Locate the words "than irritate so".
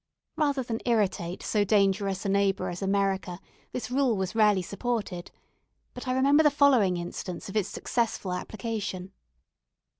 0.63-1.63